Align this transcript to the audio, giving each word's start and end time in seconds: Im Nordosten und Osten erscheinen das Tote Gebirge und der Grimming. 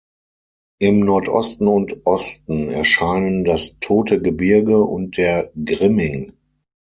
Im 0.79 1.01
Nordosten 1.01 1.67
und 1.67 2.07
Osten 2.07 2.71
erscheinen 2.71 3.43
das 3.45 3.77
Tote 3.79 4.19
Gebirge 4.19 4.81
und 4.83 5.15
der 5.17 5.51
Grimming. 5.63 6.33